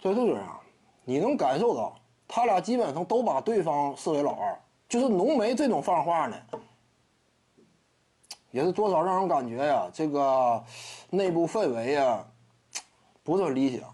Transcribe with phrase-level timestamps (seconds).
[0.00, 0.60] 就是这样，
[1.04, 1.94] 你能感受到
[2.26, 4.58] 他俩基本上都把对方视为老二。
[4.88, 6.36] 就是浓眉这种放话呢，
[8.50, 10.60] 也是多少让人感觉呀，这个
[11.10, 12.24] 内部氛围呀
[13.22, 13.88] 不是很理想。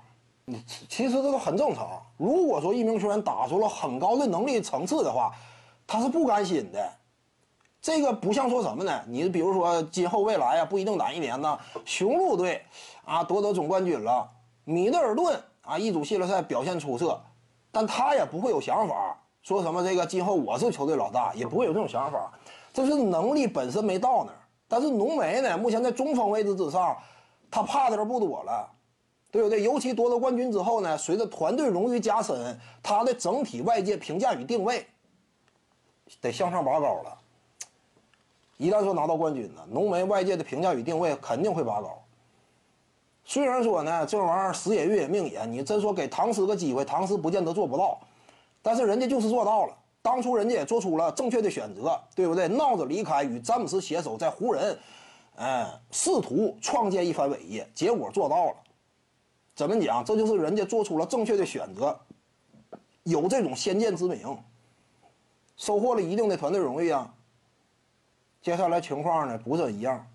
[0.46, 2.01] 你其实这个很正常。
[2.17, 5.35] 如果说一名球员打出了很高的能力层次的话，
[5.87, 6.93] 他是不甘心的。
[7.83, 9.04] 这个不像说什么呢？
[9.07, 12.65] 你比如说今后未来啊，不一定哪一年呢，雄鹿队
[13.04, 14.27] 啊夺得总冠军了，
[14.65, 17.20] 米德尔顿啊一组系列赛表现出色，
[17.70, 22.32] 但他也不会有想法说什么这个今后我是球队老大，也不会有这种想法。
[22.72, 24.38] 这是能力本身没到那儿。
[24.68, 26.96] 但是浓眉呢，目前在中锋位置之上，
[27.50, 28.68] 他怕的人不多了，
[29.30, 29.62] 对不对？
[29.62, 34.86] 尤其夺得冠军之后呢，随着团队荣誉加深，他的整体外界评价与定位
[36.20, 37.19] 得向上拔高了。
[38.56, 42.02] 一旦说拿到冠军呢，浓眉外界的评价与定位肯定会拔高。
[43.28, 47.98] 虽然说呢，这玩意儿时也运也命也，你真说给唐斯个机会，唐斯不见得做不到，
[48.62, 49.76] 但是人家就是做到了。
[50.00, 52.46] 当初人家也做出了正确的选择，对不对？
[52.46, 54.78] 闹着离开，与詹姆斯携手在湖人，
[55.34, 58.55] 嗯，试图创建一番伟业，结果做到了。
[59.56, 60.05] 怎么讲？
[60.05, 61.98] 这就是人家做出了正确的选择，
[63.02, 64.38] 有这种先见之明，
[65.56, 67.12] 收获了一定的团队荣誉啊。
[68.40, 70.06] 接下来情况呢不是一样，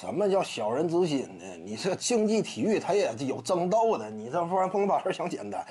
[0.00, 1.44] 什么叫小人之心呢？
[1.62, 5.62] 你这竞技体育它也有争斗的，你这玩意儿不能把事想简单。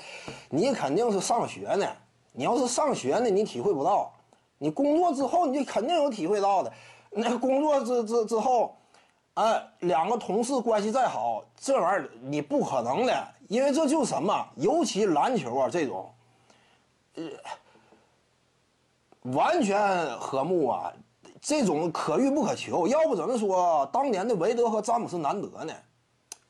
[0.48, 1.84] 你肯定是上学呢，
[2.30, 4.08] 你要是上学呢，你体会不到；
[4.56, 6.72] 你工作之后，你就肯定有体会到的。
[7.10, 8.76] 那工作之之之后，
[9.34, 14.46] 哎，两个同事关系再好，这玩意儿你不可能的，因为这就是什么？
[14.54, 16.08] 尤其篮球啊这种，
[17.16, 17.24] 呃，
[19.32, 20.92] 完全和睦啊。
[21.40, 25.72] 这种可遇不可求，要不怎么说当年的韦德和詹姆斯难得呢？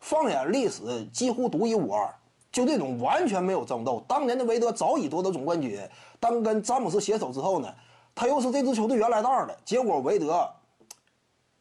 [0.00, 2.12] 放眼历史，几乎独一无二。
[2.50, 4.02] 就这种完全没有争斗。
[4.08, 5.78] 当年的韦德早已夺得总冠军，
[6.18, 7.72] 当跟詹姆斯携手之后呢，
[8.12, 9.56] 他又是这支球队原来档的。
[9.64, 10.50] 结果韦德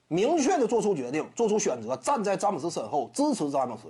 [0.08, 3.88] 明确的做出决定，做出选择，站在詹姆斯身后支持詹姆斯。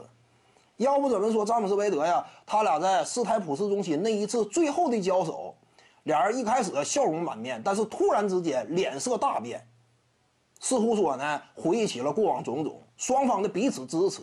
[0.76, 2.26] 要不怎么说詹姆斯韦德呀？
[2.46, 5.56] 他俩在斯台普市中心那一次最后的交手。
[6.04, 9.66] 俩人一开始笑容满面，但是突然之间脸色大变，
[10.60, 12.82] 似乎说呢回忆起了过往种种。
[12.98, 14.22] 双方的彼此支持，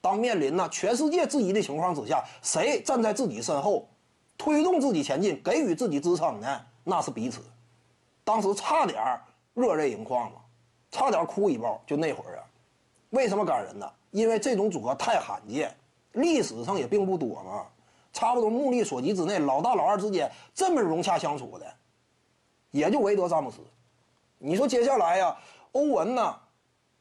[0.00, 3.88] 当面临呢全世界质疑的情况之下，谁站在自己身后，
[4.36, 6.60] 推动自己前进，给予自己支撑呢？
[6.84, 7.40] 那是彼此。
[8.24, 9.02] 当时差点
[9.54, 10.38] 热泪盈眶了，
[10.90, 11.80] 差点哭一包。
[11.86, 12.44] 就那会儿啊，
[13.10, 13.90] 为什么感人呢？
[14.10, 15.74] 因为这种组合太罕见，
[16.12, 17.66] 历史上也并不多嘛。
[18.12, 21.66] 差不多目力所及之内，老大老二之间这么融洽相处的，
[22.70, 23.58] 也就韦德、詹姆斯。
[24.38, 25.36] 你说接下来呀，
[25.72, 26.36] 欧文呐，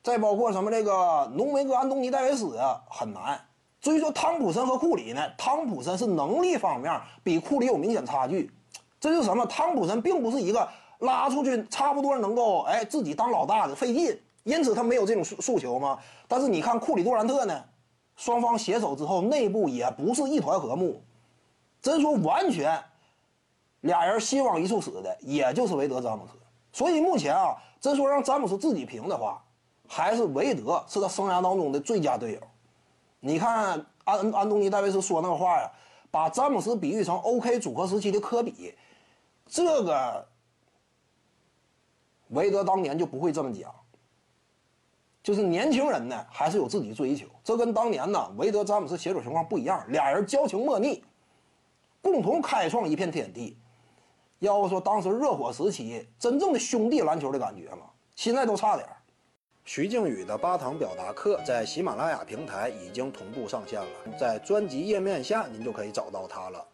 [0.04, 3.40] 再包括什么这个浓眉哥安东尼戴维斯啊，很难。
[3.82, 8.52] 至于说汤普森和库里呢，汤普森是能力方面比库里有明显差距。
[9.00, 9.46] 这是什么？
[9.46, 10.68] 汤普森并不是一个
[11.00, 15.98] 拉出去差不多能够哎自己当老大的费劲，因此他没有这种诉诉求嘛。
[16.28, 17.64] 但是你看库里杜兰特呢？
[18.20, 21.02] 双方携手之后，内部也不是一团和睦。
[21.82, 22.78] 真说完全，
[23.80, 26.34] 俩人希望一处死的，也就是韦德、詹姆斯。
[26.74, 29.42] 所以目前啊，真说让詹姆斯自己评的话，
[29.88, 32.42] 还是韦德是他生涯当中的最佳队友。
[33.22, 35.72] 你看安安东尼戴维斯说那个话呀，
[36.12, 38.76] 把詹姆斯比喻成 OK 组合时期的科比，
[39.46, 40.28] 这个
[42.32, 43.74] 韦德当年就不会这么讲。
[45.22, 47.28] 就是年轻人呢，还是有自己追求。
[47.44, 51.04] 这跟当年呢，韦德、詹姆斯携手情况不一样，俩人交情莫逆，
[52.02, 53.58] 共同开创一片天地。
[54.40, 58.88] 要说当时热火时期真正的兄弟篮球的感觉嘛，现在都差点
[59.66, 66.66] 徐静宇的八堂表达课在喜马拉雅平台已经同步上线了，在专辑页面下您就可以找到它了。